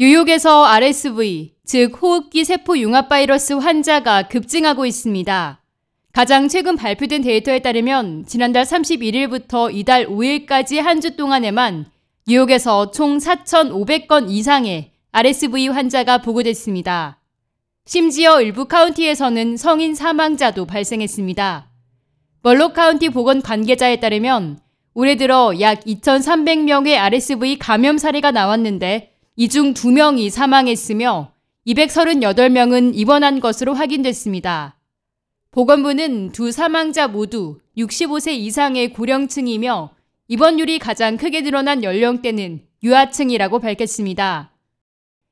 뉴욕에서 0.00 0.64
RSV, 0.64 1.54
즉 1.64 2.00
호흡기 2.00 2.44
세포 2.44 2.78
융합 2.78 3.08
바이러스 3.08 3.54
환자가 3.54 4.28
급증하고 4.28 4.86
있습니다. 4.86 5.60
가장 6.12 6.46
최근 6.46 6.76
발표된 6.76 7.22
데이터에 7.22 7.58
따르면 7.58 8.24
지난달 8.26 8.62
31일부터 8.62 9.74
이달 9.74 10.06
5일까지 10.06 10.76
한 10.80 11.00
주 11.00 11.16
동안에만 11.16 11.86
뉴욕에서 12.28 12.92
총 12.92 13.18
4,500건 13.18 14.30
이상의 14.30 14.92
RSV 15.10 15.66
환자가 15.66 16.18
보고됐습니다. 16.18 17.18
심지어 17.84 18.40
일부 18.40 18.66
카운티에서는 18.66 19.56
성인 19.56 19.96
사망자도 19.96 20.66
발생했습니다. 20.66 21.70
먼로 22.42 22.74
카운티 22.74 23.08
보건 23.08 23.42
관계자에 23.42 23.98
따르면 23.98 24.60
올해 24.94 25.16
들어 25.16 25.54
약 25.58 25.80
2,300명의 25.80 26.96
RSV 26.96 27.58
감염 27.58 27.98
사례가 27.98 28.30
나왔는데 28.30 29.07
이 29.40 29.46
중 29.46 29.72
2명이 29.72 30.30
사망했으며 30.30 31.30
238명은 31.64 32.90
입원한 32.96 33.38
것으로 33.38 33.72
확인됐습니다. 33.72 34.80
보건부는 35.52 36.32
두 36.32 36.50
사망자 36.50 37.06
모두 37.06 37.60
65세 37.76 38.32
이상의 38.32 38.92
고령층이며 38.92 39.90
입원율이 40.26 40.80
가장 40.80 41.16
크게 41.16 41.42
늘어난 41.42 41.84
연령대는 41.84 42.62
유아층이라고 42.82 43.60
밝혔습니다. 43.60 44.50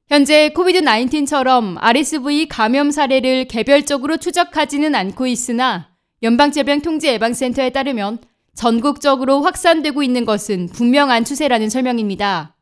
현재 0.07 0.51
코비드-19처럼 0.51 1.77
RSV 1.81 2.47
감염 2.47 2.93
사례를 2.93 3.47
개별적으로 3.47 4.19
추적하지는 4.19 4.95
않고 4.95 5.27
있으나 5.27 5.91
연방재병통제예방센터에 6.23 7.71
따르면 7.71 8.19
전국적으로 8.55 9.43
확산되고 9.43 10.05
있는 10.05 10.25
것은 10.25 10.69
분명한 10.69 11.25
추세라는 11.25 11.71
설명입니다. 11.71 12.56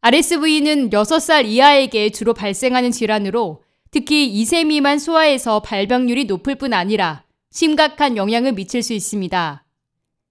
RSV는 0.00 0.90
6살 0.90 1.46
이하에게 1.46 2.10
주로 2.10 2.32
발생하는 2.32 2.92
질환으로 2.92 3.62
특히 3.90 4.32
2세 4.32 4.64
미만 4.64 5.00
소아에서 5.00 5.60
발병률이 5.60 6.26
높을 6.26 6.54
뿐 6.54 6.72
아니라 6.72 7.24
심각한 7.50 8.16
영향을 8.16 8.52
미칠 8.52 8.82
수 8.84 8.92
있습니다. 8.92 9.64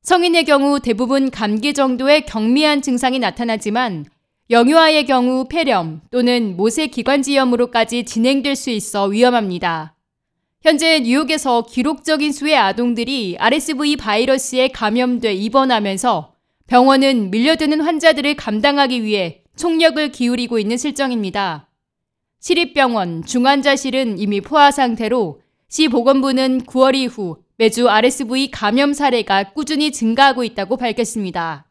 성인의 0.04 0.46
경우 0.46 0.80
대부분 0.80 1.30
감기 1.30 1.74
정도의 1.74 2.26
경미한 2.26 2.82
증상이 2.82 3.20
나타나지만 3.20 4.06
영유아의 4.50 5.06
경우 5.06 5.46
폐렴 5.50 6.00
또는 6.12 6.56
모세 6.56 6.88
기관지염으로까지 6.88 8.06
진행될 8.06 8.56
수 8.56 8.70
있어 8.70 9.08
위험합니다. 9.08 9.96
현재 10.62 11.02
뉴욕에서 11.02 11.64
기록적인 11.64 12.32
수의 12.32 12.56
아동들이 12.56 13.36
RSV 13.38 13.98
바이러스에 13.98 14.70
감염돼 14.70 15.34
입원하면서 15.34 16.34
병원은 16.68 17.32
밀려드는 17.32 17.82
환자들을 17.82 18.36
감당하기 18.36 19.04
위해 19.04 19.44
총력을 19.58 20.12
기울이고 20.12 20.60
있는 20.60 20.78
실정입니다. 20.78 21.68
시립병원 22.40 23.26
중환자실은 23.26 24.20
이미 24.20 24.40
포화 24.40 24.72
상태로 24.72 25.42
시 25.68 25.88
보건부는 25.90 26.62
9월 26.62 26.96
이후 26.96 27.38
매주 27.58 27.90
RSV 27.90 28.52
감염 28.52 28.94
사례가 28.94 29.52
꾸준히 29.54 29.92
증가하고 29.92 30.44
있다고 30.44 30.78
밝혔습니다. 30.78 31.66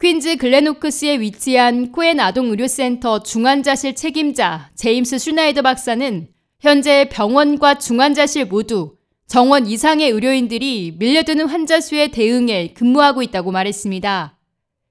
퀸즈 0.00 0.36
글레노크스에 0.36 1.20
위치한 1.20 1.92
코엔 1.92 2.20
아동의료센터 2.20 3.22
중환자실 3.22 3.94
책임자 3.94 4.70
제임스 4.74 5.18
슈나이더 5.18 5.62
박사는 5.62 6.28
현재 6.60 7.08
병원과 7.10 7.78
중환자실 7.78 8.46
모두 8.46 8.96
정원 9.26 9.66
이상의 9.66 10.10
의료인들이 10.10 10.96
밀려드는 10.98 11.46
환자 11.48 11.80
수에 11.80 12.08
대응해 12.08 12.72
근무하고 12.74 13.22
있다고 13.22 13.50
말했습니다. 13.50 14.38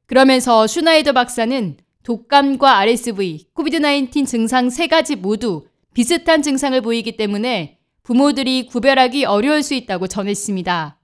그러면서 0.06 0.68
슈나이더 0.68 1.14
박사는 1.14 1.78
독감과 2.08 2.78
RSV, 2.78 3.48
코비드-19 3.52 4.26
증상 4.26 4.70
세 4.70 4.88
가지 4.88 5.18
모두 5.18 5.68
비슷한 5.94 6.42
증상을 6.42 6.80
보이기 6.80 7.18
때문에 7.18 7.80
부모들이 8.02 8.68
구별하기 8.68 9.26
어려울 9.26 9.62
수 9.62 9.74
있다고 9.74 10.08
전했습니다. 10.08 11.02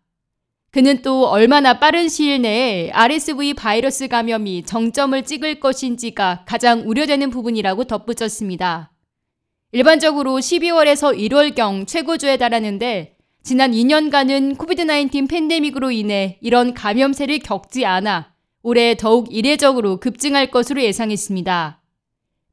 그는 0.72 1.02
또 1.02 1.28
얼마나 1.28 1.78
빠른 1.78 2.08
시일 2.08 2.44
내에 2.44 2.90
RSV 2.92 3.54
바이러스 3.54 4.08
감염이 4.08 4.64
정점을 4.64 5.22
찍을 5.26 5.60
것인지가 5.60 6.46
가장 6.48 6.88
우려되는 6.88 7.32
부분이라고 7.32 7.84
덧붙였습니다. 7.84 8.94
일반적으로 9.74 10.38
12월에서 10.38 11.20
1월경 11.20 11.86
최고조에 11.86 12.38
달하는데 12.38 13.18
지난 13.44 13.74
2년간은 13.74 14.58
코비드-19 14.58 15.30
팬데믹으로 15.30 15.92
인해 15.92 16.38
이런 16.40 16.74
감염세를 16.74 17.40
겪지 17.40 17.86
않아 17.86 18.33
올해 18.64 18.96
더욱 18.96 19.28
이례적으로 19.30 20.00
급증할 20.00 20.50
것으로 20.50 20.82
예상했습니다. 20.82 21.82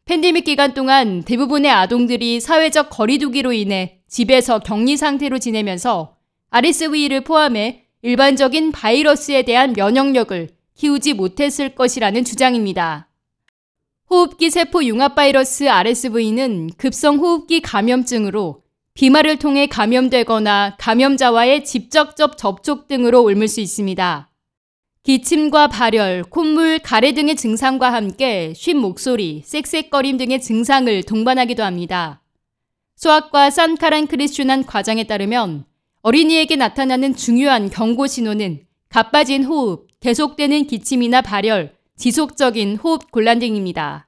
팬데믹 0.05 0.45
기간 0.45 0.75
동안 0.75 1.23
대부분의 1.23 1.71
아동들이 1.71 2.41
사회적 2.41 2.91
거리두기로 2.91 3.53
인해 3.53 4.01
집에서 4.09 4.59
격리 4.59 4.97
상태로 4.97 5.39
지내면서 5.39 6.17
RSV를 6.51 7.23
포함해 7.23 7.85
일반적인 8.03 8.73
바이러스에 8.73 9.43
대한 9.43 9.73
면역력을 9.73 10.49
키우지 10.75 11.15
못했을 11.15 11.77
것이라는 11.77 12.25
주장입니다. 12.25 13.09
호흡기 14.09 14.51
세포 14.51 14.83
융합 14.83 15.15
바이러스 15.15 15.69
RSV는 15.69 16.71
급성 16.77 17.19
호흡기 17.19 17.61
감염증으로 17.61 18.63
비말을 18.95 19.37
통해 19.37 19.67
감염되거나 19.67 20.75
감염자와의 20.79 21.65
직접적 21.65 22.37
접촉 22.37 22.89
등으로 22.89 23.23
옮을 23.23 23.47
수 23.47 23.61
있습니다. 23.61 24.30
기침과 25.03 25.69
발열, 25.69 26.25
콧물, 26.25 26.79
가래 26.79 27.13
등의 27.13 27.35
증상과 27.35 27.91
함께 27.91 28.53
쉰 28.55 28.75
목소리, 28.75 29.43
쌕쌕거림 29.47 30.19
등의 30.19 30.43
증상을 30.43 31.03
동반하기도 31.05 31.63
합니다. 31.63 32.23
소아과 32.97 33.49
산카란 33.49 34.09
크리슈난 34.09 34.67
과장에 34.67 35.05
따르면 35.05 35.65
어린이에게 36.03 36.57
나타나는 36.57 37.17
중요한 37.17 37.71
경고 37.71 38.07
신호는 38.07 38.67
가빠진 38.91 39.45
호흡, 39.45 39.89
계속되는 40.01 40.67
기침이나 40.67 41.23
발열, 41.23 41.75
지속적인 41.97 42.77
호흡 42.77 43.11
곤란 43.11 43.39
등입니다. 43.39 44.07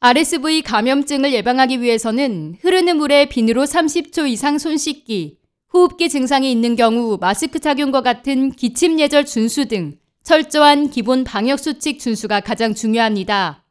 RSV 0.00 0.62
감염증을 0.62 1.34
예방하기 1.34 1.82
위해서는 1.82 2.56
흐르는 2.62 2.96
물에 2.96 3.26
비누로 3.26 3.64
30초 3.64 4.26
이상 4.30 4.56
손 4.56 4.78
씻기, 4.78 5.36
호흡기 5.74 6.08
증상이 6.08 6.50
있는 6.50 6.76
경우 6.76 7.18
마스크 7.20 7.58
착용과 7.58 8.00
같은 8.00 8.52
기침 8.52 8.98
예절 8.98 9.26
준수 9.26 9.66
등 9.66 9.98
철저한 10.24 10.88
기본 10.88 11.22
방역수칙 11.22 12.00
준수가 12.00 12.40
가장 12.40 12.74
중요합니다. 12.74 13.62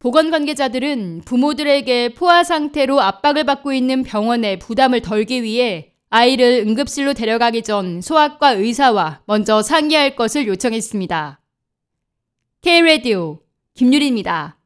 보건 0.00 0.32
관계자들은 0.32 1.22
부모들에게 1.24 2.14
포화 2.14 2.42
상태로 2.42 3.00
압박을 3.00 3.44
받고 3.44 3.72
있는 3.72 4.02
병원에 4.02 4.58
부담을 4.58 5.00
덜기 5.00 5.44
위해 5.44 5.92
아이를 6.10 6.64
응급실로 6.66 7.14
데려가기 7.14 7.62
전 7.62 8.00
소아과 8.00 8.50
의사와 8.50 9.22
먼저 9.26 9.62
상의할 9.62 10.16
것을 10.16 10.48
요청했습니다. 10.48 11.40
K-Radio 12.60 13.38
김유리입니다. 13.74 14.58